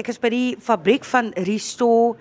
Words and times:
Ek 0.00 0.08
is 0.08 0.16
by 0.16 0.30
die 0.32 0.52
fabriek 0.64 1.04
van 1.04 1.26
Restore 1.44 2.14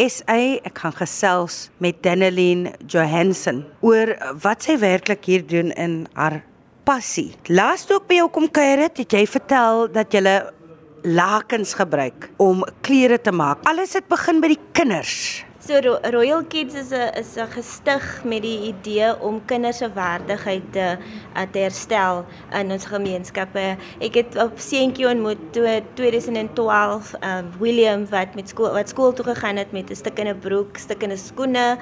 SA. 0.00 0.36
Ek 0.64 0.78
gaan 0.80 0.94
gesels 0.96 1.66
met 1.84 1.98
Daneline 2.00 2.72
Johansson 2.88 3.58
oor 3.84 4.14
wat 4.40 4.64
sy 4.64 4.78
werklik 4.80 5.28
hier 5.28 5.44
doen 5.44 5.68
in 5.76 5.98
haar 6.16 6.38
passie. 6.88 7.34
Laas 7.52 7.84
toe 7.84 7.98
ek 8.00 8.06
by 8.08 8.22
jou 8.22 8.30
kom 8.32 8.48
kuier 8.48 8.86
het, 8.86 9.02
het 9.04 9.12
jy 9.18 9.26
vertel 9.28 9.84
dat 9.92 10.16
jy 10.16 10.22
lakens 11.04 11.76
gebruik 11.76 12.30
om 12.40 12.64
klere 12.86 13.20
te 13.20 13.34
maak. 13.36 13.60
Alles 13.68 13.92
het 13.98 14.08
begin 14.08 14.40
by 14.40 14.54
die 14.54 14.62
kinders. 14.72 15.45
So 15.66 15.80
Royal 15.82 16.44
Kids 16.46 16.74
is 16.78 16.92
'n 16.92 17.10
is 17.18 17.34
'n 17.36 17.48
gestig 17.50 18.22
met 18.24 18.42
die 18.42 18.70
idee 18.70 19.08
om 19.20 19.44
kinders 19.50 19.78
se 19.78 19.88
waardigheid 19.92 20.62
te 20.72 20.96
uh, 21.34 21.42
te 21.52 21.58
herstel 21.58 22.24
in 22.54 22.70
ons 22.70 22.86
gemeenskappe. 22.86 23.74
Ek 23.98 24.14
het 24.14 24.36
op 24.38 24.52
seentjie 24.62 25.08
ontmoet 25.08 25.42
toe 25.52 25.82
2012 25.94 27.14
um, 27.20 27.50
William 27.58 28.06
wat 28.10 28.34
met 28.38 28.48
skool 28.48 28.70
wat 28.78 28.88
skool 28.88 29.12
toe 29.12 29.24
gegaan 29.26 29.56
het 29.56 29.72
met 29.72 29.90
'n 29.90 29.94
stuk 29.94 30.18
in 30.18 30.28
'n 30.28 30.38
broek, 30.38 30.76
stuk 30.76 31.02
in 31.02 31.10
'n 31.10 31.18
skoene, 31.18 31.78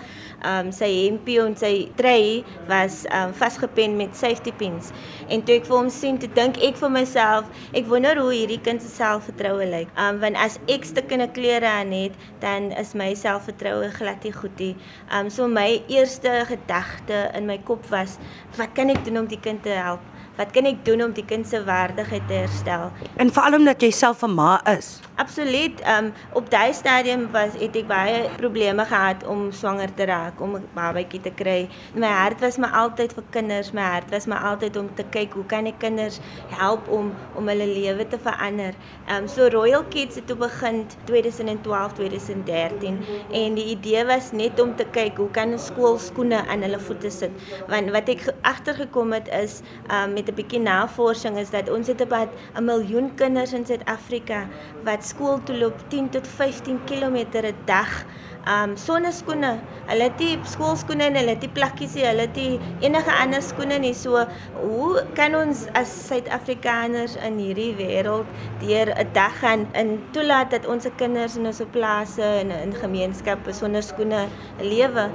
um, 0.47 0.73
sy 0.73 0.89
hempie 1.05 1.41
en 1.41 1.57
sy 1.57 1.91
trui 1.97 2.45
was 2.69 3.05
um, 3.13 3.35
vasgepen 3.35 3.97
met 3.97 4.17
safety 4.17 4.53
pins. 4.53 4.93
En 5.29 5.45
toe 5.45 5.55
ek 5.57 5.67
vir 5.67 5.77
hom 5.77 5.91
sien, 5.91 6.19
toe 6.19 6.33
dink 6.33 6.57
ek 6.57 6.77
vir 6.77 6.91
myself, 6.91 7.45
ek 7.75 7.85
wonder 7.87 8.17
hoe 8.17 8.33
hierdie 8.33 8.61
kind 8.61 8.83
se 8.83 8.89
selfvertroue 8.89 9.67
lyk. 9.67 9.89
Um, 9.99 10.21
want 10.21 10.37
as 10.37 10.59
ek 10.69 10.85
stukkende 10.85 11.29
klere 11.29 11.67
aan 11.67 11.93
het, 11.93 12.13
dan 12.41 12.73
is 12.73 12.95
my 12.95 13.15
selfvertroue 13.15 13.74
vroue 13.75 13.91
glad 13.91 14.23
nie 14.23 14.33
goed 14.33 14.59
nie. 14.59 14.75
Um 15.13 15.31
so 15.31 15.49
my 15.49 15.83
eerste 15.89 16.45
gedagte 16.49 17.31
in 17.35 17.47
my 17.47 17.59
kop 17.59 17.87
was, 17.91 18.19
wat 18.59 18.75
kan 18.75 18.93
ek 18.93 19.05
doen 19.05 19.25
om 19.25 19.31
die 19.31 19.41
kind 19.41 19.63
te 19.63 19.75
help? 19.75 20.03
Wat 20.35 20.51
kan 20.51 20.67
ek 20.67 20.81
doen 20.83 20.99
om 21.05 21.13
die 21.15 21.23
kind 21.23 21.47
se 21.47 21.61
waardigheid 21.63 22.25
te 22.27 22.35
herstel? 22.43 22.89
En 23.23 23.31
veral 23.31 23.55
omdat 23.61 23.83
jy 23.83 23.91
self 23.95 24.23
'n 24.27 24.35
ma 24.35 24.61
is. 24.67 24.99
Absoluut. 25.15 25.79
Um 25.87 26.13
op 26.33 26.51
daai 26.51 26.73
stadium 26.75 27.29
was 27.31 27.55
het 27.61 27.77
ek 27.77 27.87
baie 27.87 28.29
probleme 28.37 28.85
gehad 28.85 29.23
om 29.27 29.53
swanger 29.53 29.95
te 29.95 30.05
raak, 30.11 30.41
om 30.41 30.57
'n 30.57 30.67
babatjie 30.75 31.21
te 31.21 31.31
kry. 31.31 31.69
My 31.95 32.11
hart 32.11 32.41
was 32.41 32.57
maar 32.59 32.73
altyd 32.73 33.13
vir 33.15 33.23
kinders, 33.31 33.71
my 33.73 33.83
hart 33.83 34.11
was 34.11 34.27
maar 34.27 34.43
altyd 34.43 34.77
om 34.77 34.89
te 34.95 35.05
kyk 35.11 35.33
hoe 35.33 35.45
kan 35.47 35.67
ek 35.67 35.79
kinders 35.79 36.19
help 36.49 36.89
om 36.89 37.15
om 37.35 37.49
hulle 37.49 37.67
lewe 37.67 38.09
te 38.09 38.19
verander. 38.19 38.75
Um 39.09 39.29
so 39.29 39.49
Royal 39.49 39.85
Kids 39.85 40.15
het 40.15 40.27
toe 40.27 40.37
begin 40.37 40.87
2012, 41.05 41.93
2013 41.93 42.99
en 43.31 43.55
die 43.55 43.65
idee 43.65 44.05
was 44.05 44.33
net 44.33 44.61
om 44.61 44.77
te 44.77 44.85
kyk 44.91 45.17
hoe 45.17 45.31
kan 45.31 45.53
'n 45.53 45.59
skool 45.59 45.99
skoene 45.99 46.47
aan 46.49 46.63
hulle 46.63 46.81
voete 46.81 47.11
sit. 47.11 47.31
Want 47.69 47.91
wat 47.91 48.09
ek 48.09 48.35
agtergekom 48.43 49.13
het 49.13 49.29
is 49.29 49.63
um 49.91 50.17
met 50.25 50.33
'n 50.33 50.41
bietjie 50.41 50.61
navorsing 50.61 51.37
is 51.37 51.51
dat 51.51 51.71
ons 51.71 51.87
het 51.87 52.01
about 52.01 52.29
'n 52.55 52.65
miljoen 52.65 53.15
kinders 53.15 53.53
in 53.53 53.67
Suid-Afrika 53.67 54.47
wat 54.85 55.05
skool 55.05 55.43
toe 55.43 55.57
loop 55.57 55.79
10 55.89 56.09
tot 56.11 56.27
15 56.27 56.81
km 56.85 57.17
'n 57.17 57.55
dag. 57.65 58.05
Um 58.47 58.77
sonneskoene. 58.77 59.59
Hulle 59.87 60.03
het 60.03 60.19
nie 60.19 60.39
skoolskoene 60.45 61.03
en 61.03 61.15
hulle 61.15 61.29
het 61.31 61.41
nie 61.41 61.49
plakkies 61.49 61.95
nie. 61.95 62.05
Hulle 62.05 62.21
het 62.21 62.35
nie 62.37 62.61
enige 62.81 63.13
ander 63.13 63.43
skoene 63.43 63.79
nie. 63.79 63.95
So 63.95 64.27
hoe 64.61 65.03
kan 65.15 65.35
ons 65.35 65.67
as 65.73 66.07
Suid-Afrikaners 66.07 67.17
in 67.17 67.39
hierdie 67.39 67.75
wêreld 67.77 68.27
deur 68.61 68.93
'n 68.99 69.09
dag 69.13 69.39
gaan 69.39 69.67
in 69.73 70.03
toelaat 70.11 70.51
dat 70.51 70.67
ons 70.67 70.87
kinders 70.97 71.37
in 71.37 71.47
ons 71.47 71.63
plase 71.71 72.23
en 72.23 72.51
in 72.51 72.75
gemeenskappe 72.75 73.53
sonder 73.53 73.83
skoene 73.83 74.27
lewe? 74.61 75.11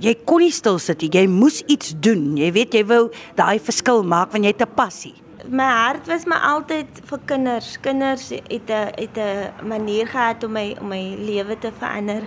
Jy 0.00 0.14
kon 0.24 0.40
nie 0.40 0.52
stil 0.52 0.78
sit 0.78 1.00
nie. 1.00 1.10
Jy 1.10 1.26
moes 1.26 1.62
iets 1.66 1.94
doen. 1.98 2.36
Jy 2.36 2.50
weet 2.52 2.74
jy 2.74 2.84
wou 2.84 3.10
daai 3.34 3.58
verskil 3.58 4.02
maak 4.02 4.32
want 4.32 4.44
jy 4.44 4.52
het 4.52 4.62
'n 4.62 4.74
passie 4.74 5.14
my 5.48 5.64
hart 5.64 6.06
was 6.06 6.26
my 6.26 6.36
altyd 6.36 7.00
vir 7.06 7.20
kinders. 7.30 7.76
Kinders 7.80 8.30
het 8.30 8.70
'n 8.70 8.90
het 8.96 9.16
'n 9.16 9.68
manier 9.68 10.06
gehad 10.06 10.44
om 10.44 10.52
my 10.52 10.76
om 10.80 10.88
my 10.88 11.16
lewe 11.18 11.58
te 11.58 11.70
verander 11.78 12.22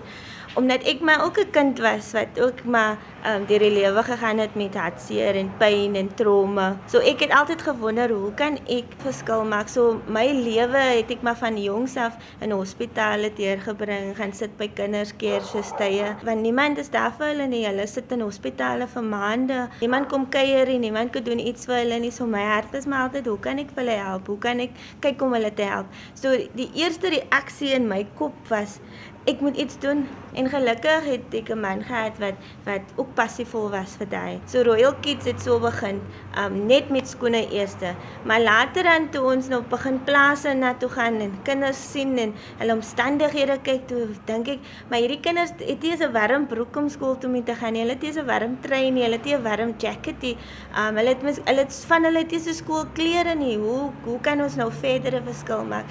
omdat 0.56 0.84
ek 0.84 1.02
my 1.02 1.20
ook 1.22 1.38
'n 1.38 1.52
kind 1.52 1.80
was 1.80 2.12
wat 2.14 2.40
ook 2.40 2.64
maar 2.64 2.98
um, 3.26 3.46
deur 3.46 3.60
die 3.60 3.72
lewe 3.72 4.04
gegaan 4.04 4.38
het 4.38 4.56
met 4.56 4.76
hartseer 4.76 5.36
en 5.36 5.52
pyn 5.58 5.96
en 5.96 6.10
trauma. 6.16 6.78
So 6.88 7.00
ek 7.00 7.20
het 7.20 7.32
altyd 7.32 7.62
gewonder 7.62 8.10
hoe 8.10 8.34
kan 8.34 8.58
ek 8.68 8.86
verskil 9.04 9.44
maak? 9.46 9.70
So 9.70 10.02
my 10.08 10.26
lewe 10.32 10.78
het 10.78 11.12
ek 11.12 11.22
maar 11.22 11.38
van 11.38 11.58
jongs 11.62 11.96
af 11.98 12.18
in 12.42 12.52
hospitale 12.52 13.32
deurgebring, 13.34 14.16
gaan 14.18 14.34
sit 14.34 14.58
by 14.58 14.70
kinderskeerstye 14.74 16.16
want 16.24 16.42
niemand 16.42 16.78
is 16.78 16.90
daar 16.90 17.14
vir 17.18 17.28
hulle 17.28 17.48
nie. 17.48 17.66
Hulle 17.66 17.88
sit 17.88 18.12
in 18.12 18.22
hospitale 18.22 18.88
vir 18.88 19.04
maande. 19.04 19.68
Niemand 19.82 20.10
kom 20.10 20.30
kuier 20.30 20.68
nie, 20.68 20.80
niemand 20.80 21.12
kan 21.12 21.24
doen 21.24 21.40
iets 21.40 21.66
vir 21.66 21.84
hulle 21.84 22.00
nie. 22.00 22.12
So 22.12 22.26
my 22.26 22.44
hart 22.44 22.74
is 22.74 22.86
maar 22.86 23.08
altyd, 23.08 23.26
hoe 23.26 23.40
kan 23.40 23.60
ek 23.60 23.74
vir 23.76 23.84
hulle 23.84 24.00
help? 24.00 24.28
Hoe 24.28 24.38
kan 24.38 24.60
ek 24.60 24.72
kyk 25.04 25.22
om 25.22 25.34
hulle 25.34 25.54
te 25.54 25.68
help? 25.68 25.86
So 26.14 26.36
die 26.56 26.70
eerste 26.80 27.12
reaksie 27.14 27.74
in 27.76 27.88
my 27.88 28.06
kop 28.18 28.36
was 28.50 28.80
ek 29.28 29.42
moet 29.44 29.58
iets 29.58 29.76
doen 29.80 30.06
en 30.34 30.48
gelukkig 30.50 31.06
het 31.10 31.34
ek 31.36 31.50
'n 31.50 31.60
man 31.60 31.84
gehad 31.84 32.18
wat 32.20 32.38
wat 32.66 32.82
ook 32.96 33.14
passievol 33.14 33.70
was 33.70 33.96
vir 34.00 34.08
daai. 34.10 34.40
So 34.46 34.62
Royal 34.62 34.94
Kids 35.02 35.26
het 35.26 35.42
so 35.42 35.60
begin, 35.60 36.02
um 36.38 36.66
net 36.68 36.90
met 36.90 37.08
skoene 37.08 37.50
eerste, 37.52 37.96
maar 38.24 38.40
later 38.40 38.84
dan 38.84 39.10
toe 39.10 39.24
ons 39.34 39.48
nou 39.48 39.62
begin 39.62 40.04
plase 40.04 40.54
na 40.54 40.74
toe 40.74 40.90
gaan 40.90 41.20
en 41.20 41.34
kinders 41.44 41.92
sien 41.92 42.18
en 42.18 42.34
hulle 42.58 42.74
omstandighede 42.74 43.60
kyk 43.64 43.88
toe 43.88 44.08
dink 44.26 44.48
ek, 44.48 44.60
maar 44.90 45.00
hierdie 45.00 45.20
kinders 45.20 45.52
het 45.58 45.82
nie 45.82 45.98
'n 45.98 46.12
warm 46.12 46.48
broek 46.48 46.76
om 46.76 46.90
skool 46.90 47.18
toe 47.18 47.30
mee 47.30 47.44
te 47.44 47.56
gaan 47.56 47.74
nie. 47.74 47.82
Hulle 47.82 47.94
het 47.94 48.02
nie 48.02 48.22
'n 48.22 48.26
warm 48.26 48.58
trui 48.62 48.92
nie, 48.92 49.04
hulle 49.04 49.18
het 49.18 49.26
nie 49.26 49.36
'n 49.36 49.44
warm 49.44 49.74
jacket 49.78 50.22
nie. 50.22 50.38
Um 50.78 50.96
hulle 50.96 51.10
het 51.10 51.22
mis, 51.24 51.40
hulle 51.46 51.60
het 51.60 51.86
van 51.88 52.04
hulle 52.04 52.20
het 52.20 52.32
nie 52.32 52.40
so 52.40 52.52
skoolklere 52.52 53.36
nie. 53.36 53.58
Hoe 53.58 53.92
hoe 54.04 54.20
kan 54.22 54.42
ons 54.42 54.56
nou 54.56 54.72
verdere 54.72 55.22
verskil 55.22 55.64
maak? 55.64 55.86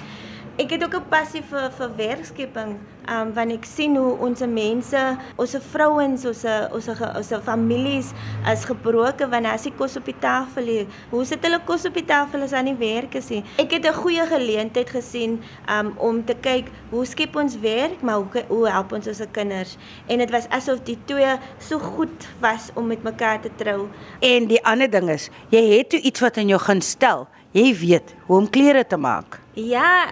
Ek 0.59 0.73
het 0.75 0.83
ook 0.83 0.95
'n 0.95 1.09
passie 1.09 1.41
vir 1.41 1.71
vir 1.71 1.89
werkskepping. 1.95 2.71
Um 3.09 3.33
wanneer 3.33 3.57
ek 3.57 3.65
sien 3.65 3.95
hoe 3.95 4.17
ons 4.17 4.39
mense, 4.39 5.17
ons 5.35 5.55
vrouens, 5.71 6.25
ons 6.25 6.43
ons 6.71 6.87
ons 6.89 7.31
families 7.43 8.11
as 8.45 8.65
gebroke 8.65 9.29
wanneer 9.29 9.53
as 9.53 9.63
die 9.63 9.71
kos 9.71 9.95
op 9.97 10.05
die 10.05 10.19
tafel 10.19 10.63
lê. 10.63 10.87
Hoe 11.09 11.25
sit 11.25 11.43
hulle 11.43 11.59
kos 11.65 11.85
op 11.85 11.93
die 11.93 12.05
tafel 12.05 12.41
as 12.41 12.53
aan 12.53 12.65
die 12.65 12.75
werk 12.75 13.15
is 13.15 13.29
nie? 13.29 13.43
Ek 13.57 13.71
het 13.71 13.85
'n 13.85 13.93
goeie 13.93 14.25
geleentheid 14.27 14.89
gesien 14.89 15.41
um 15.69 15.93
om 15.97 16.25
te 16.25 16.35
kyk 16.35 16.65
hoe 16.89 17.05
skep 17.05 17.35
ons 17.35 17.59
werk, 17.59 18.01
maar 18.01 18.15
hoe 18.15 18.43
hoe 18.47 18.69
help 18.69 18.91
ons 18.91 19.07
ons 19.07 19.21
kinders? 19.31 19.77
En 20.07 20.17
dit 20.17 20.31
was 20.31 20.49
asof 20.49 20.83
die 20.83 20.97
twee 21.05 21.39
so 21.57 21.79
goed 21.79 22.27
was 22.39 22.69
om 22.75 22.87
met 22.87 23.03
mekaar 23.03 23.41
te 23.41 23.49
trou. 23.55 23.87
En 24.19 24.47
die 24.47 24.65
ander 24.65 24.89
ding 24.89 25.09
is, 25.09 25.29
jy 25.49 25.77
het 25.77 25.89
toe 25.89 25.99
iets 25.99 26.19
wat 26.19 26.37
in 26.37 26.47
jou 26.47 26.59
gaan 26.59 26.81
stel. 26.81 27.27
Jy 27.51 27.73
weet 27.73 28.13
hoe 28.27 28.37
om 28.37 28.49
klere 28.49 28.83
te 28.85 28.97
maak. 28.97 29.39
Ja, 29.57 30.05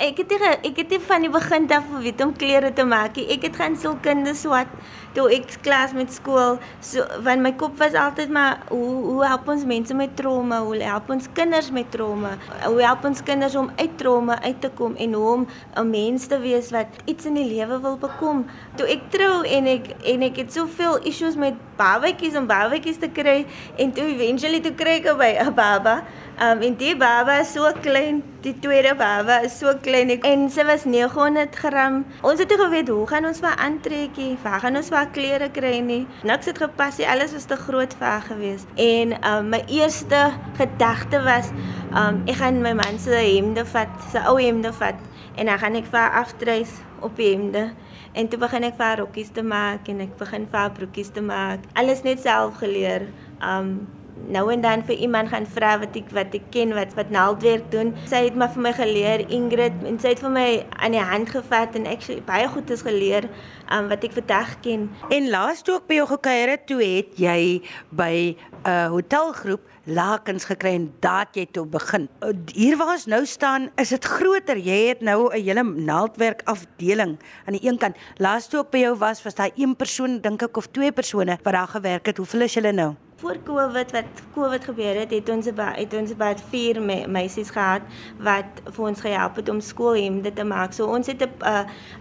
ek 0.00 0.22
het 0.22 0.30
nie 0.32 0.52
ek 0.70 0.78
het 0.80 0.94
nie 0.94 1.00
van 1.04 1.26
die 1.26 1.30
begin 1.32 1.68
af 1.68 1.84
geweet 1.90 2.22
om 2.24 2.32
klere 2.32 2.72
te 2.72 2.84
maak 2.88 3.18
nie. 3.20 3.26
Ek 3.34 3.44
het 3.44 3.58
gaan 3.60 3.76
sielkunde 3.76 4.32
swat 4.34 4.70
toe 5.14 5.28
ek 5.32 5.58
klas 5.62 5.92
met 5.96 6.12
skool. 6.12 6.58
So 6.80 7.04
want 7.24 7.42
my 7.44 7.52
kop 7.58 7.78
was 7.80 7.96
altyd 7.98 8.32
maar 8.32 8.62
hoe 8.68 8.90
hoe 9.04 9.24
help 9.26 9.48
ons 9.48 9.64
mense 9.68 9.94
met 9.94 10.16
trauma? 10.16 10.60
Hoe 10.64 10.80
help 10.82 11.10
ons 11.10 11.28
kinders 11.32 11.70
met 11.70 11.90
trauma? 11.90 12.36
Hoe 12.64 12.82
help 12.82 13.04
ons 13.04 13.22
kinders 13.22 13.56
om 13.56 13.70
uit 13.76 13.98
trauma 13.98 14.38
uit 14.42 14.60
te 14.60 14.70
kom 14.78 14.96
en 14.96 15.12
hoe 15.12 15.28
om 15.32 15.46
'n 15.76 15.90
mens 15.90 16.26
te 16.26 16.38
wees 16.38 16.70
wat 16.70 16.88
iets 17.04 17.24
in 17.24 17.34
die 17.34 17.48
lewe 17.54 17.80
wil 17.80 17.96
bekom? 17.96 18.46
Toe 18.76 18.86
ek 18.86 19.10
trou 19.10 19.44
en 19.44 19.66
ek 19.66 19.94
en 20.04 20.22
ek 20.22 20.36
het 20.36 20.52
soveel 20.52 20.98
issues 21.02 21.36
met 21.36 21.54
babatjies 21.76 22.34
en 22.34 22.46
babatjies 22.46 22.98
te 22.98 23.08
kry 23.08 23.46
en 23.76 23.92
toe 23.92 24.04
eventually 24.04 24.60
toe 24.60 24.74
kry 24.74 25.00
ek 25.00 25.16
by 25.18 25.36
'n 25.40 25.54
baba. 25.54 26.02
Um 26.40 26.62
en 26.62 26.74
die 26.74 26.96
baba 26.96 27.40
is 27.40 27.52
so 27.52 27.70
klein, 27.82 28.22
die 28.40 28.54
tweede 28.58 28.94
baba 28.94 29.42
is 29.44 29.58
so 29.58 29.74
klein 29.82 30.10
ek, 30.10 30.24
en 30.24 30.48
sy 30.50 30.64
was 30.64 30.84
900 30.84 31.54
gram. 31.54 32.04
Ons 32.22 32.40
het 32.40 32.52
geweet 32.52 32.88
hoe 32.88 33.06
gaan 33.06 33.28
ons 33.28 33.40
vir 33.44 33.54
aantrekkie, 33.66 34.38
waar 34.42 34.60
gaan 34.64 34.76
ons 34.80 34.88
vir 34.88 35.01
klere 35.10 35.50
kry 35.50 35.78
nie. 35.84 36.02
Niks 36.22 36.46
het 36.50 36.58
gepas 36.62 36.98
nie, 37.00 37.08
alles 37.08 37.32
was 37.32 37.48
te 37.50 37.56
groot 37.56 37.94
vir 37.98 38.06
haar 38.06 38.26
gewees. 38.26 38.66
En 38.80 39.14
um 39.28 39.48
my 39.52 39.62
eerste 39.66 40.20
gedagte 40.58 41.22
was 41.26 41.50
um 41.90 42.22
ek 42.26 42.38
gaan 42.42 42.62
my 42.62 42.74
man 42.78 42.98
se 42.98 43.14
hemde 43.16 43.64
vat, 43.72 43.90
sy 44.12 44.22
ou 44.28 44.36
hemde 44.40 44.72
vat 44.78 45.00
en 45.36 45.48
dan 45.48 45.58
gaan 45.58 45.78
ek 45.80 45.88
vir 45.88 46.00
haar 46.00 46.20
aftreis 46.22 46.76
op 47.00 47.16
die 47.16 47.32
hemde. 47.32 47.70
En 48.12 48.28
toe 48.28 48.38
begin 48.38 48.68
ek 48.68 48.76
vir 48.76 48.86
haar 48.86 49.00
rokkies 49.00 49.32
te 49.32 49.42
maak 49.42 49.88
en 49.88 50.04
ek 50.04 50.14
begin 50.20 50.46
vir 50.50 50.60
haar 50.60 50.76
broekies 50.76 51.10
te 51.16 51.24
maak. 51.24 51.64
Alles 51.74 52.04
net 52.04 52.20
self 52.20 52.60
geleer. 52.60 53.08
Um 53.40 53.88
nou 54.28 54.52
en 54.52 54.60
dan 54.60 54.84
vir 54.84 54.94
iemand 54.94 55.28
gaan 55.28 55.46
vra 55.46 55.78
wat 55.82 55.96
ek 55.96 56.10
wat 56.14 56.34
ek 56.34 56.50
ken 56.54 56.74
wat 56.76 56.94
wat 56.94 57.10
naaldwerk 57.10 57.70
doen. 57.72 57.94
Sy 58.10 58.24
het 58.28 58.36
maar 58.38 58.52
vir 58.54 58.62
my 58.62 58.72
geleer 58.76 59.24
Ingrid 59.28 59.82
en 59.88 59.98
sy 60.02 60.14
het 60.14 60.22
vir 60.22 60.30
my 60.34 60.46
aan 60.78 60.96
die 60.96 61.02
hand 61.12 61.32
gevat 61.32 61.76
en 61.78 61.86
actually 61.86 62.22
baie 62.26 62.48
goed 62.48 62.70
is 62.70 62.84
geleer 62.86 63.28
um, 63.72 63.88
wat 63.88 64.04
ek 64.04 64.16
vandag 64.16 64.54
ken. 64.64 64.88
En 65.10 65.28
laas 65.32 65.62
toe 65.64 65.78
ek 65.80 65.88
by 65.90 66.00
jou 66.00 66.08
gekuier 66.14 66.54
het, 66.54 66.66
toe 66.70 66.80
het 66.82 67.20
jy 67.20 67.62
by 67.90 68.14
'n 68.62 68.70
uh, 68.70 68.88
hotelgroep 68.94 69.68
lakens 69.84 70.44
gekry 70.46 70.74
en 70.78 70.92
daat 71.02 71.34
jy 71.34 71.46
toe 71.50 71.66
begin. 71.66 72.08
Uh, 72.22 72.30
hier 72.54 72.76
waar 72.76 72.94
ons 72.94 73.06
nou 73.06 73.24
staan, 73.26 73.70
is 73.76 73.90
dit 73.90 74.04
groter. 74.04 74.56
Jy 74.56 74.88
het 74.88 75.00
nou 75.00 75.30
'n 75.34 75.42
hele 75.42 75.62
naaldwerk 75.62 76.42
afdeling 76.44 77.18
aan 77.46 77.58
die 77.58 77.66
een 77.68 77.78
kant. 77.78 77.96
Laas 78.18 78.48
toe 78.48 78.60
ek 78.60 78.70
by 78.70 78.78
jou 78.78 78.96
was, 78.96 79.22
was 79.22 79.34
daar 79.34 79.50
een 79.56 79.76
persoon 79.76 80.20
dink 80.20 80.42
ek 80.42 80.56
of 80.56 80.70
twee 80.70 80.92
persone 80.92 81.38
wat 81.42 81.52
daar 81.52 81.68
gewerk 81.68 82.06
het. 82.06 82.16
Hoeveel 82.16 82.40
is 82.40 82.54
julle 82.54 82.72
nou? 82.72 82.94
Voor 83.22 83.36
Covid 83.44 83.92
wat 83.92 84.04
Covid 84.34 84.64
gebeur 84.64 84.96
het, 84.98 85.10
het 85.10 85.28
ons 85.30 85.46
het 85.46 85.94
ons 85.94 86.14
baie 86.18 86.36
vier 86.50 86.80
me, 86.82 86.96
meisies 87.06 87.52
gehad 87.54 87.84
wat 88.18 88.62
vir 88.66 88.86
ons 88.88 89.02
gehelp 89.04 89.38
het 89.38 89.50
om 89.52 89.60
skoolhemde 89.62 90.32
te 90.34 90.44
maak. 90.44 90.74
So 90.74 90.90
ons 90.90 91.06
het 91.06 91.22
'n 91.22 91.30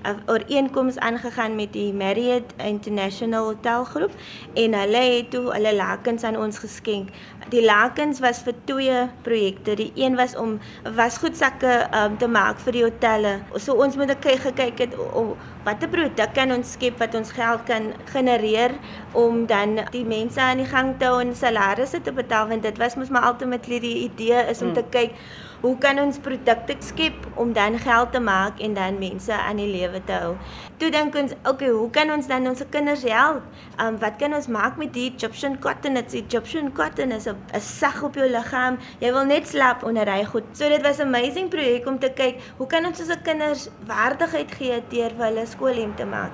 'n 0.09 0.23
ooreenkoms 0.25 0.97
aangegaan 0.97 1.55
met 1.55 1.73
die 1.73 1.93
Marriott 1.93 2.53
International 2.57 3.45
Hotel 3.45 3.83
groep 3.83 4.11
en 4.53 4.73
hulle 4.73 4.97
het 4.97 5.31
toe 5.31 5.53
hulle 5.53 5.75
lakens 5.75 6.23
aan 6.23 6.37
ons 6.37 6.57
geskenk. 6.57 7.09
Die 7.49 7.65
lakens 7.65 8.19
was 8.19 8.41
vir 8.41 8.53
twee 8.63 9.09
projekte. 9.21 9.75
Die 9.75 9.91
een 9.95 10.15
was 10.15 10.35
om 10.35 10.59
wasgoedsakke 10.95 11.87
um, 11.93 12.17
te 12.17 12.27
maak 12.27 12.59
vir 12.59 12.71
die 12.71 12.83
hotelle. 12.83 13.39
So 13.55 13.73
ons 13.73 13.95
moet 13.95 14.19
kyk 14.19 14.39
gekyk 14.39 14.77
het 14.77 14.95
om 15.13 15.35
watter 15.65 15.89
produk 15.91 16.33
kan 16.33 16.51
ons 16.55 16.73
skep 16.75 16.97
wat 17.01 17.15
ons 17.17 17.31
geld 17.37 17.65
kan 17.69 17.91
genereer 18.09 18.73
om 19.17 19.45
dan 19.49 19.79
die 19.93 20.05
mense 20.07 20.41
aan 20.41 20.63
die 20.63 20.69
gang 20.69 20.95
te 20.99 21.09
hou 21.09 21.21
en 21.21 21.35
salarisse 21.37 22.01
te 22.01 22.13
betaal 22.15 22.49
want 22.49 22.65
dit 22.65 22.81
was 22.81 22.97
mos 22.97 23.13
maar 23.13 23.27
ultimately 23.29 23.79
die 23.83 23.97
idee 24.07 24.41
is 24.49 24.61
om 24.61 24.71
mm. 24.71 24.79
te 24.79 24.85
kyk 24.97 25.17
hoe 25.61 25.77
kan 25.77 25.99
ons 26.01 26.17
produkte 26.17 26.75
skep 26.79 27.27
om 27.35 27.53
dan 27.53 27.77
geld 27.79 28.11
te 28.11 28.19
maak 28.19 28.59
en 28.59 28.73
dan 28.73 28.97
mense 28.99 29.33
aan 29.33 29.61
die 29.61 29.69
lewe 29.69 30.01
te 30.05 30.17
hou. 30.23 30.33
Toe 30.81 30.89
dink 30.93 31.15
ons, 31.15 31.35
okay, 31.45 31.69
hoe 31.69 31.89
kan 31.93 32.09
ons 32.11 32.27
dan 32.27 32.47
ons 32.49 32.63
kinders 32.73 33.03
help? 33.05 33.45
Um 33.81 33.99
wat 34.01 34.17
kan 34.21 34.33
ons 34.33 34.49
maak 34.49 34.79
met 34.81 34.93
die 34.93 35.11
Egyptian 35.11 35.59
cotton? 35.61 35.99
Dit 35.99 36.15
Egyptian 36.23 36.71
cotton 36.73 37.11
is 37.11 37.27
'n 37.27 37.59
sag 37.59 38.01
op 38.03 38.15
jou 38.15 38.29
liggaam. 38.29 38.77
Jy 38.99 39.11
wil 39.13 39.25
net 39.25 39.47
slaap 39.47 39.83
onder 39.83 40.09
hy 40.09 40.23
goed. 40.25 40.43
So 40.53 40.69
dit 40.69 40.81
was 40.81 40.97
'n 40.97 41.07
amazing 41.13 41.49
projek 41.49 41.87
om 41.87 41.99
te 41.99 42.09
kyk, 42.09 42.41
hoe 42.57 42.67
kan 42.67 42.85
ons 42.85 42.99
ons 42.99 43.21
kinders 43.23 43.69
waardigheid 43.85 44.51
gee 44.51 44.83
deur 44.89 45.11
vir 45.17 45.25
hulle 45.25 45.45
skoolhemp 45.45 45.97
te 45.97 46.05
maak? 46.05 46.31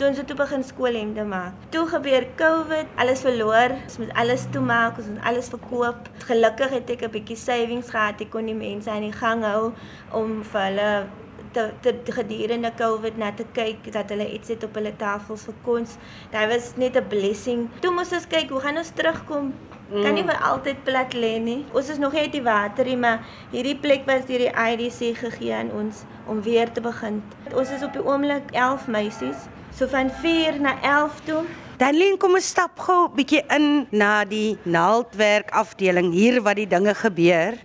So 0.00 0.08
ons 0.08 0.16
het 0.16 0.30
toe 0.30 0.34
begin 0.38 0.62
skoolhemde 0.64 1.24
maak. 1.28 1.56
Toe 1.74 1.82
gebeur 1.84 2.24
COVID, 2.40 2.94
alles 3.02 3.20
verloor. 3.20 3.74
Ons 3.84 3.98
moet 4.00 4.12
alles 4.22 4.46
toemaak, 4.48 4.96
ons 4.96 5.10
moet 5.12 5.26
alles 5.28 5.50
verkoop. 5.52 6.08
Gelukkig 6.24 6.70
het 6.72 6.90
ek 6.94 7.02
'n 7.04 7.10
bietjie 7.16 7.36
savings 7.36 7.90
gehad. 7.92 8.20
Ek 8.24 8.30
kon 8.30 8.46
die 8.46 8.54
mense 8.54 8.88
aan 8.90 9.04
die 9.04 9.12
gang 9.12 9.44
hou 9.44 9.72
om 10.10 10.42
vir 10.42 10.60
hulle 10.60 11.06
te, 11.52 11.72
te, 11.82 12.02
te 12.02 12.12
gedurende 12.12 12.72
COVID 12.78 13.18
net 13.18 13.36
te 13.36 13.44
kyk 13.52 13.92
dat 13.92 14.08
hulle 14.08 14.32
iets 14.32 14.48
het 14.48 14.64
op 14.64 14.74
hulle 14.74 14.96
tafels 14.96 15.44
vir 15.44 15.54
kons. 15.64 15.98
Dit 16.30 16.48
was 16.48 16.76
net 16.76 16.96
'n 16.96 17.08
blessing. 17.08 17.68
Toe 17.80 17.92
moes 17.92 18.12
ons 18.12 18.26
kyk 18.26 18.48
hoe 18.48 18.60
gaan 18.60 18.78
ons 18.78 18.92
terugkom 18.94 19.52
Mm. 19.90 20.02
Kan 20.02 20.14
nie 20.14 20.22
vir 20.22 20.38
altyd 20.46 20.84
plat 20.84 21.14
lê 21.14 21.40
nie. 21.40 21.64
Ons 21.72 21.88
is 21.88 21.98
nog 21.98 22.12
net 22.12 22.30
die 22.32 22.42
waterie, 22.42 22.96
maar 22.96 23.24
hierdie 23.50 23.76
plek 23.76 24.06
was 24.06 24.24
deur 24.26 24.38
die 24.38 24.54
IDC 24.54 25.16
gegee 25.18 25.54
aan 25.54 25.72
ons 25.72 26.04
om 26.26 26.42
weer 26.42 26.72
te 26.72 26.80
begin. 26.80 27.22
Ons 27.52 27.70
is 27.70 27.82
op 27.82 27.92
die 27.92 28.04
oomblik 28.04 28.50
11 28.52 28.86
meisies 28.86 29.48
So 29.76 29.86
van 29.88 30.10
4 30.10 30.60
na 30.60 30.76
11 30.82 31.20
toe. 31.24 31.42
Lê 31.80 32.16
kom 32.18 32.36
'n 32.36 32.40
stap 32.40 32.78
gou 32.78 33.08
bietjie 33.08 33.42
in 33.48 33.86
na 33.90 34.24
die 34.24 34.58
naaldwerk 34.62 35.50
afdeling 35.50 36.12
hier 36.12 36.42
wat 36.42 36.56
die 36.56 36.66
dinge 36.66 36.94
gebeur 36.94 37.56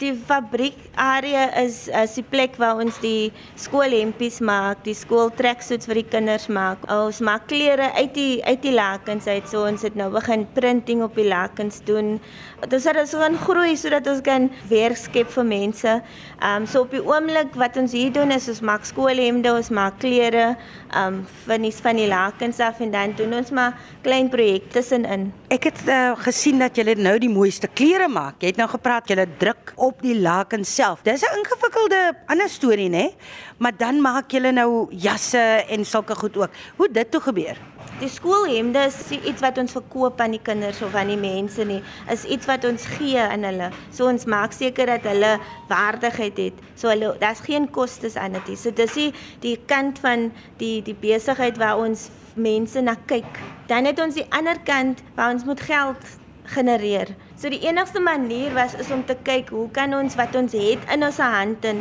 die 0.00 0.12
fabriek 0.14 0.76
area 0.98 1.46
is 1.62 1.86
is 1.88 2.16
die 2.18 2.24
plek 2.26 2.56
waar 2.60 2.80
ons 2.82 2.98
die 3.00 3.30
skoolhempies 3.60 4.40
maak, 4.44 4.82
die 4.84 4.94
skooltreksuits 4.96 5.86
vir 5.88 6.00
die 6.00 6.08
kinders 6.10 6.48
maak. 6.52 6.82
Ons 6.92 7.22
maak 7.24 7.46
klere 7.50 7.92
uit 7.96 8.12
die 8.16 8.42
uit 8.44 8.60
die 8.64 8.74
lakens 8.74 9.28
uit. 9.30 9.46
So 9.48 9.64
ons 9.66 9.86
het 9.86 9.96
nou 9.96 10.10
begin 10.14 10.46
printing 10.56 11.04
op 11.06 11.14
die 11.16 11.28
lakens 11.28 11.80
doen. 11.86 12.16
Dit 12.64 12.76
is 12.78 12.88
dat 12.88 12.98
ons 13.00 13.14
gaan 13.20 13.38
groei 13.38 13.76
sodat 13.78 14.08
ons 14.10 14.22
kan 14.26 14.50
werk 14.70 14.98
skep 15.00 15.30
vir 15.36 15.46
mense. 15.46 15.94
Ehm 16.40 16.62
um, 16.62 16.66
so 16.66 16.82
op 16.84 16.92
die 16.92 17.04
oomblik 17.04 17.54
wat 17.56 17.78
ons 17.80 17.94
hier 17.96 18.12
doen 18.12 18.34
is 18.34 18.48
ons 18.52 18.62
maak 18.66 18.84
skoolhemde, 18.88 19.52
ons 19.54 19.70
maak 19.70 20.00
klere, 20.02 20.56
ehm 20.90 21.22
um, 21.22 21.22
van 21.46 21.62
die 21.62 21.72
van 21.76 22.02
die 22.02 22.10
lakens 22.10 22.60
af 22.60 22.80
en 22.82 22.90
dan 22.90 23.14
doen 23.16 23.38
ons 23.38 23.54
maar 23.54 23.78
klein 24.02 24.28
projekte 24.32 24.80
tussenin. 24.80 25.30
Ek 25.52 25.70
het 25.70 25.80
uh, 25.86 26.12
gesien 26.26 26.58
dat 26.60 26.76
julle 26.76 26.96
nou 26.98 27.16
die 27.22 27.30
mooiste 27.30 27.68
klere 27.70 28.08
maak. 28.10 28.40
Jy 28.42 28.52
het 28.52 28.60
nou 28.60 28.68
gepraat 28.70 29.08
julle 29.08 29.26
druk 29.38 29.75
op 29.76 30.02
die 30.02 30.16
laken 30.20 30.64
self. 30.64 31.02
Dis 31.02 31.22
'n 31.22 31.38
ingewikkelde 31.38 32.14
ander 32.26 32.48
storie 32.48 32.88
nê, 32.88 33.14
maar 33.58 33.76
dan 33.76 34.00
maak 34.00 34.30
julle 34.30 34.52
nou 34.52 34.86
jasse 34.90 35.64
en 35.68 35.84
sulke 35.84 36.14
goed 36.14 36.36
ook. 36.36 36.50
Hoe 36.76 36.88
dit 36.90 37.10
toe 37.10 37.20
gebeur? 37.20 37.56
Die 37.96 38.08
skoolhemde 38.08 38.78
is 38.78 38.96
iets 39.24 39.40
wat 39.40 39.58
ons 39.58 39.72
verkoop 39.72 40.20
aan 40.20 40.30
die 40.30 40.42
kinders 40.42 40.82
of 40.82 40.94
aan 40.94 41.06
die 41.06 41.16
mense 41.16 41.64
nie, 41.64 41.82
is 42.12 42.24
iets 42.24 42.46
wat 42.46 42.64
ons 42.68 42.84
gee 42.84 43.20
aan 43.20 43.42
hulle. 43.42 43.70
So 43.90 44.04
ons 44.08 44.24
maak 44.24 44.52
seker 44.52 44.86
dat 44.86 45.00
hulle 45.08 45.38
waardigheid 45.68 46.36
het. 46.36 46.52
So 46.74 46.88
hulle 46.88 47.14
daar's 47.18 47.40
geen 47.40 47.70
kostes 47.70 48.16
aan 48.16 48.32
dit 48.32 48.48
nie. 48.48 48.56
So 48.56 48.70
dis 48.70 48.92
die 48.92 49.12
die 49.40 49.56
kant 49.66 49.98
van 49.98 50.32
die 50.60 50.82
die 50.82 50.96
besigheid 51.00 51.56
waar 51.56 51.80
ons 51.80 52.10
mense 52.34 52.80
na 52.80 52.96
kyk. 53.06 53.40
Dan 53.66 53.88
het 53.88 54.00
ons 54.00 54.14
die 54.14 54.26
ander 54.28 54.60
kant 54.64 55.00
waar 55.14 55.32
ons 55.32 55.44
moet 55.44 55.60
geld 55.60 56.04
genereer. 56.52 57.14
So 57.36 57.50
die 57.52 57.66
enigste 57.68 58.00
manier 58.00 58.54
was 58.56 58.72
is 58.80 58.88
om 58.88 59.02
te 59.04 59.12
kyk 59.28 59.50
hoe 59.52 59.66
kan 59.76 59.92
ons 59.92 60.14
wat 60.16 60.32
ons 60.40 60.54
het 60.56 60.80
in 60.88 61.04
ons 61.04 61.18
hande 61.20 61.74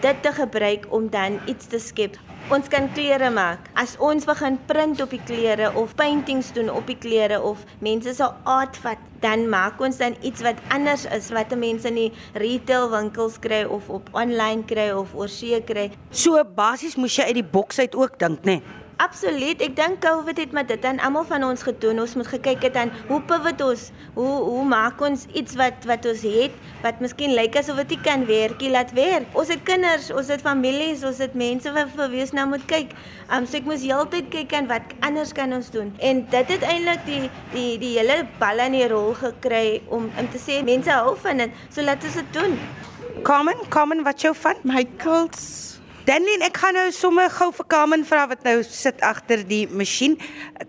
dit 0.00 0.22
te 0.24 0.30
gebruik 0.32 0.86
om 0.88 1.10
dan 1.12 1.36
iets 1.52 1.68
te 1.68 1.76
skep. 1.80 2.16
Ons 2.48 2.70
kan 2.72 2.88
klere 2.96 3.28
maak. 3.28 3.68
As 3.76 3.92
ons 4.00 4.24
begin 4.24 4.56
print 4.70 5.02
op 5.04 5.12
die 5.12 5.20
klere 5.28 5.68
of 5.76 5.92
paintings 6.00 6.48
doen 6.56 6.72
op 6.72 6.88
die 6.88 6.96
klere 6.96 7.42
of 7.44 7.66
mense 7.84 8.14
se 8.16 8.30
art 8.48 8.80
vat, 8.86 9.02
dan 9.20 9.44
maak 9.52 9.84
ons 9.84 10.00
dan 10.00 10.16
iets 10.24 10.40
wat 10.46 10.64
anders 10.72 11.04
is 11.12 11.28
wat 11.34 11.52
mense 11.52 11.92
in 11.92 12.00
die 12.00 12.08
retail 12.40 12.88
winkels 12.94 13.36
kry 13.36 13.66
of 13.68 13.92
op 13.92 14.08
online 14.16 14.64
kry 14.64 14.88
of 14.96 15.12
oor 15.12 15.28
see 15.28 15.60
kry. 15.60 15.90
So 16.08 16.40
basies 16.40 16.96
moes 16.96 17.20
jy 17.20 17.28
uit 17.28 17.42
die 17.42 17.48
boks 17.52 17.84
uit 17.84 17.92
ook 17.92 18.16
dink, 18.22 18.48
né? 18.48 18.56
Nee? 18.62 18.85
Absoluut. 18.96 19.60
Ek 19.60 19.74
dink 19.76 19.98
COVID 20.00 20.38
het 20.40 20.52
met 20.56 20.70
dit 20.72 20.84
aan 20.88 20.96
almal 21.04 21.26
van 21.28 21.42
ons 21.44 21.60
gedoen. 21.66 21.98
Ons 22.00 22.14
moet 22.16 22.30
gekyk 22.30 22.62
het 22.64 22.78
aan 22.80 22.92
hoe 23.10 23.18
pivot 23.28 23.60
ons, 23.60 23.82
hoe 24.14 24.30
hoe 24.46 24.62
maak 24.64 25.02
ons 25.04 25.26
iets 25.36 25.52
wat 25.60 25.84
wat 25.84 26.08
ons 26.08 26.22
het 26.24 26.54
wat 26.80 27.02
miskien 27.04 27.34
lyk 27.36 27.58
asof 27.60 27.82
dit 27.84 28.00
kan 28.06 28.24
werkie 28.24 28.70
laat 28.72 28.94
werk. 28.96 29.28
Ons 29.36 29.52
het 29.52 29.60
kinders, 29.68 30.08
ons 30.08 30.32
het 30.32 30.40
families, 30.40 31.04
ons 31.04 31.20
het 31.20 31.36
mense 31.36 31.74
wat 31.76 31.92
vir 31.92 32.10
wie 32.14 32.24
ons 32.24 32.32
nou 32.40 32.46
moet 32.54 32.64
kyk. 32.72 32.96
Um, 33.28 33.44
so 33.44 33.60
ek 33.60 33.68
moes 33.68 33.84
heeltyd 33.84 34.32
kyk 34.32 34.56
aan 34.56 34.72
wat 34.72 34.96
anders 35.04 35.36
kan 35.36 35.52
ons 35.52 35.68
doen. 35.76 35.92
En 36.00 36.24
dit 36.32 36.56
het 36.56 36.64
eintlik 36.64 37.04
die 37.04 37.22
die 37.52 37.68
die 37.84 37.94
hele 37.98 38.22
bal 38.40 38.64
in 38.64 38.80
die 38.80 38.88
rol 38.88 39.12
gekry 39.20 39.82
om 39.92 40.08
om 40.16 40.32
te 40.32 40.40
sê 40.40 40.62
mense 40.64 40.88
hou 40.88 41.12
van 41.20 41.44
dit. 41.44 41.64
So 41.68 41.84
laat 41.84 42.00
ons 42.00 42.16
dit 42.16 42.36
doen. 42.40 42.56
Common, 43.28 43.60
common 43.68 44.06
wat 44.08 44.24
jou 44.24 44.32
van? 44.40 44.56
My 44.64 44.88
cults 44.96 45.75
Danlyn, 46.06 46.44
ek 46.46 46.60
gaan 46.62 46.76
nou 46.78 46.86
sommer 46.94 47.26
gou 47.34 47.48
vir 47.50 47.66
Carmen 47.66 48.04
vra 48.06 48.28
wat 48.30 48.44
nou 48.46 48.60
sit 48.62 49.00
agter 49.02 49.40
die 49.42 49.64
masjien. 49.66 50.12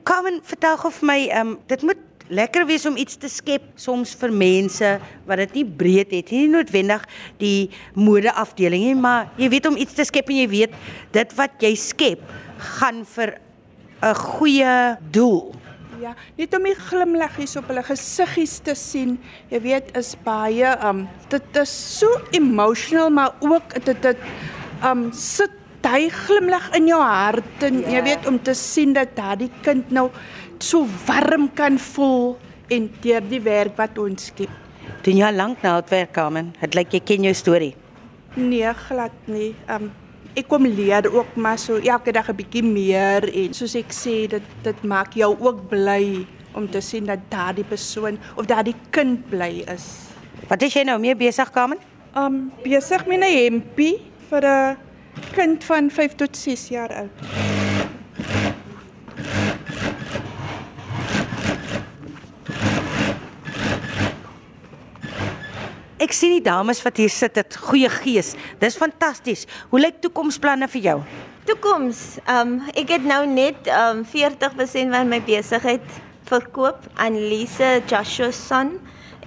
Carmen, 0.08 0.40
vertel 0.42 0.80
gou 0.82 0.90
vir 0.96 1.06
my, 1.06 1.18
ehm 1.28 1.52
um, 1.52 1.52
dit 1.70 1.84
moet 1.86 2.02
lekker 2.34 2.66
wees 2.66 2.88
om 2.90 2.98
iets 2.98 3.20
te 3.22 3.30
skep 3.30 3.68
soms 3.78 4.16
vir 4.18 4.34
mense 4.34 4.90
wat 5.30 5.44
dit 5.44 5.60
nie 5.60 5.66
breed 5.84 6.16
het 6.18 6.34
nie, 6.34 6.48
nie 6.48 6.54
noodwendig 6.56 7.06
die 7.38 7.70
mode 7.94 8.34
afdeling 8.34 8.88
nie, 8.88 8.98
maar 8.98 9.30
jy 9.38 9.52
weet 9.54 9.70
om 9.70 9.78
iets 9.78 9.94
te 10.00 10.08
skep 10.10 10.34
en 10.34 10.42
jy 10.42 10.50
weet 10.56 10.76
dit 11.14 11.38
wat 11.38 11.62
jy 11.62 11.74
skep 11.86 12.26
gaan 12.80 13.06
vir 13.06 13.38
'n 14.02 14.16
goeie 14.16 14.98
doel. 15.14 15.54
Ja, 16.02 16.16
net 16.38 16.54
om 16.54 16.64
die 16.64 16.76
glimlaggies 16.76 17.56
op 17.58 17.68
hulle 17.68 17.84
gesiggies 17.84 18.60
te 18.60 18.76
sien. 18.76 19.20
Jy 19.50 19.62
weet 19.62 19.98
is 19.98 20.16
baie 20.24 20.78
um 20.84 21.08
dit 21.30 21.58
is 21.58 21.70
so 22.00 22.08
emotional 22.32 23.10
maar 23.10 23.34
ook 23.40 23.86
dit 23.86 24.02
dit 24.02 24.18
um 24.84 25.12
sit 25.14 25.54
hy 25.88 26.10
glimlag 26.12 26.68
in 26.76 26.90
jou 26.90 27.00
hart 27.00 27.64
en 27.64 27.80
ja. 27.80 27.98
jy 27.98 28.02
weet 28.10 28.26
om 28.28 28.38
te 28.44 28.52
sien 28.58 28.92
dat 28.96 29.14
daardie 29.16 29.50
kind 29.64 29.92
nou 29.96 30.10
so 30.60 30.84
warm 31.08 31.48
kan 31.56 31.78
voel 31.80 32.36
en 32.74 32.90
deur 33.04 33.24
die 33.24 33.40
werk 33.40 33.78
wat 33.80 33.96
ons 34.02 34.28
skep. 34.32 34.52
Doen 35.06 35.22
jy 35.22 35.30
lank 35.32 35.64
nou 35.64 35.78
het 35.78 35.94
werk 35.94 36.12
Carmen? 36.18 36.52
Het 36.60 36.76
lyk 36.76 36.92
like 36.92 36.98
jy 36.98 37.04
ken 37.08 37.28
jou 37.30 37.36
storie. 37.38 37.72
Nee, 38.36 38.74
glad 38.88 39.16
nie. 39.32 39.54
Um 39.72 39.90
ek 40.38 40.50
kom 40.52 40.68
leer 40.70 41.08
ook 41.10 41.38
maar 41.40 41.58
so 41.58 41.80
elke 41.80 42.12
dag 42.12 42.30
'n 42.30 42.36
bietjie 42.36 42.64
meer 42.64 43.24
en 43.26 43.54
soos 43.54 43.76
ek 43.76 43.90
sê 43.90 44.28
dit 44.28 44.44
dit 44.64 44.84
maak 44.84 45.14
jou 45.14 45.34
ook 45.40 45.70
bly 45.70 46.28
om 46.54 46.68
te 46.68 46.82
sien 46.82 47.06
dat 47.06 47.20
daardie 47.30 47.66
persoon 47.66 48.20
of 48.36 48.46
daardie 48.46 48.76
kind 48.92 49.30
bly 49.30 49.64
is. 49.68 50.12
Wat 50.50 50.62
is 50.62 50.74
jy 50.74 50.84
nou 50.84 51.00
mee 51.00 51.16
besig 51.16 51.50
Carmen? 51.52 51.80
Um 52.16 52.52
besig 52.64 53.06
met 53.08 53.20
'n 53.20 53.32
hempie 53.32 54.07
vir 54.30 54.44
'n 54.46 54.78
kind 55.34 55.64
van 55.64 55.90
5 55.90 56.16
tot 56.16 56.38
6 56.38 56.68
jaar 56.68 56.92
oud. 56.94 57.16
Ek 65.98 66.14
sien 66.14 66.32
die 66.38 66.44
dames 66.46 66.82
wat 66.86 66.98
hier 66.98 67.10
sit, 67.10 67.36
het 67.36 67.56
goeie 67.56 67.90
gees. 67.90 68.36
Dis 68.60 68.78
fantasties. 68.78 69.48
Hoe 69.70 69.80
lyk 69.80 69.98
toekomsplanne 70.02 70.68
vir 70.68 70.82
jou? 70.82 71.02
Toekoms. 71.46 72.20
Um 72.30 72.62
ek 72.76 72.90
het 72.90 73.04
nou 73.04 73.26
net 73.26 73.68
um 73.68 74.06
40% 74.06 74.94
van 74.94 75.10
my 75.10 75.22
besigheid 75.22 75.84
verkoop 76.28 76.86
aan 76.96 77.18
Lise 77.30 77.82
Joshua 77.88 78.32
son 78.32 78.80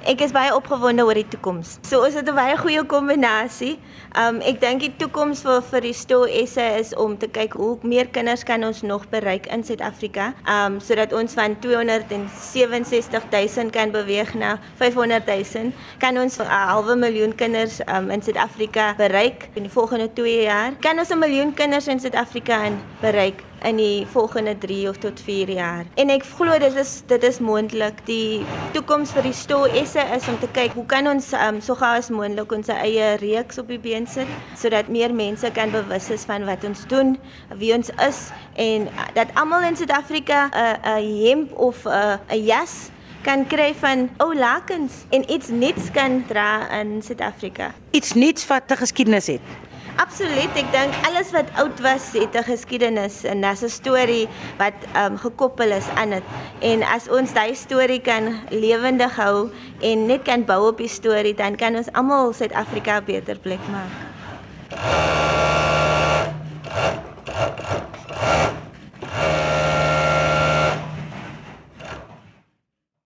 Ek 0.09 0.23
is 0.25 0.31
baie 0.33 0.49
opgewonde 0.57 1.05
oor 1.05 1.19
die 1.19 1.29
toekoms. 1.29 1.75
So 1.85 2.07
is 2.09 2.15
dit 2.15 2.29
'n 2.29 2.35
baie 2.35 2.57
goeie 2.57 2.85
kombinasie. 2.85 3.79
Um 4.17 4.41
ek 4.41 4.61
dink 4.61 4.81
die 4.81 4.93
toekoms 4.97 5.43
vir 5.43 5.61
vir 5.61 5.81
Restore 5.81 6.47
SA 6.47 6.79
is 6.79 6.95
om 6.95 7.19
te 7.19 7.29
kyk 7.29 7.53
hoe 7.53 7.79
meer 7.83 8.09
kinders 8.09 8.43
kan 8.43 8.65
ons 8.65 8.83
nog 8.83 9.09
bereik 9.11 9.47
in 9.47 9.63
Suid-Afrika. 9.63 10.33
Um 10.49 10.81
sodat 10.81 11.13
ons 11.13 11.35
van 11.35 11.57
267 11.61 13.25
000 13.31 13.71
kan 13.71 13.91
beweeg 13.91 14.35
na 14.35 14.59
500 14.79 15.27
000. 15.27 15.73
Kan 15.99 16.19
ons 16.19 16.39
'n 16.39 16.47
halwe 16.47 16.97
miljoen 16.97 17.35
kinders 17.35 17.81
um 17.87 18.11
in 18.11 18.23
Suid-Afrika 18.23 18.95
bereik 18.97 19.49
in 19.55 19.63
die 19.63 19.73
volgende 19.73 20.13
2 20.13 20.43
jaar. 20.43 20.73
Kan 20.81 20.99
ons 20.99 21.11
'n 21.11 21.19
miljoen 21.19 21.55
kinders 21.55 21.89
in 21.89 22.01
Suid-Afrika 22.01 22.71
bereik 23.01 23.45
in 23.63 23.77
die 23.77 24.07
volgende 24.07 24.59
3 24.59 24.89
of 24.89 24.97
tot 24.97 25.21
4 25.21 25.51
jaar. 25.51 25.85
En 25.95 26.11
ek 26.11 26.25
glo 26.37 26.59
dit 26.59 26.77
is 26.81 27.03
dit 27.07 27.23
is 27.23 27.39
moontlik. 27.39 28.05
Die 28.07 28.45
toekoms 28.73 29.13
vir 29.17 29.29
die 29.29 29.37
Store 29.37 29.85
SA 29.87 30.07
is 30.17 30.29
om 30.29 30.39
te 30.41 30.49
kyk 30.53 30.77
hoe 30.79 30.87
kan 30.87 31.09
ons 31.11 31.33
um, 31.33 31.61
so 31.61 31.75
gou 31.79 31.93
as 31.97 32.11
moontlik 32.11 32.53
ons 32.53 32.69
eie 32.73 33.17
reeks 33.21 33.59
op 33.59 33.69
die 33.69 33.81
been 33.81 34.07
sit 34.07 34.29
sodat 34.59 34.89
meer 34.89 35.15
mense 35.15 35.51
kan 35.57 35.73
bewus 35.75 36.11
is 36.11 36.25
van 36.29 36.45
wat 36.49 36.65
ons 36.65 36.87
doen, 36.91 37.17
wie 37.61 37.75
ons 37.75 37.91
is 38.07 38.23
en 38.61 38.89
uh, 38.89 39.11
dat 39.15 39.35
almal 39.35 39.69
in 39.69 39.77
Suid-Afrika 39.77 40.49
'n 40.49 40.57
uh, 40.57 40.97
'n 41.01 41.13
hemp 41.27 41.53
of 41.59 41.85
'n 41.85 41.91
uh, 41.91 42.37
'n 42.37 42.45
jas 42.45 42.91
kan 43.23 43.45
kry 43.47 43.73
van 43.77 44.09
ou 44.17 44.33
lakens 44.35 45.05
en 45.13 45.25
iets 45.29 45.49
nuuts 45.49 45.91
kan 45.93 46.25
dra 46.29 46.69
in 46.81 47.03
Suid-Afrika. 47.03 47.75
Iets 47.91 48.13
nuuts 48.13 48.47
wat 48.47 48.71
'n 48.71 48.77
geskiedenis 48.77 49.27
het. 49.27 49.70
Absoluut, 50.01 50.55
ek 50.57 50.69
dink 50.73 50.95
alles 51.05 51.29
wat 51.35 51.51
oud 51.61 51.81
was 51.85 52.07
het 52.17 52.33
'n 52.33 52.49
geskiedenis 52.49 53.25
en 53.29 53.45
daar's 53.45 53.61
'n 53.61 53.69
storie 53.69 54.29
wat 54.57 54.73
um, 54.97 55.19
gekoppel 55.21 55.71
is 55.77 55.89
aan 55.95 56.11
dit. 56.11 56.25
En 56.61 56.83
as 56.83 57.09
ons 57.09 57.33
daai 57.33 57.55
storie 57.55 58.01
kan 58.01 58.41
lewendig 58.49 59.17
hou 59.17 59.51
en 59.81 60.07
net 60.07 60.23
kan 60.23 60.45
bou 60.45 60.69
op 60.69 60.79
die 60.79 60.89
storie, 60.89 61.35
dan 61.35 61.57
kan 61.57 61.77
ons 61.77 61.93
almal 61.93 62.33
Suid-Afrika 62.33 62.97
'n 62.97 63.05
beter 63.05 63.39
plek 63.39 63.61
maak. 63.71 64.10